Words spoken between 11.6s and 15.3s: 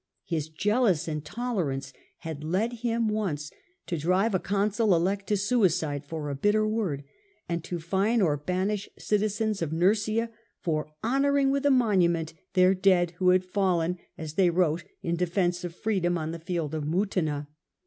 a monument their de^.d who had fallen, as they wrote, in